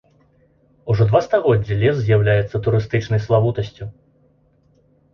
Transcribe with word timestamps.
Ужо 0.93 1.03
два 1.11 1.21
стагоддзі 1.27 1.77
лес 1.85 1.95
з'яўляецца 2.01 2.65
турыстычнай 2.67 3.19
славутасцю. 3.29 3.93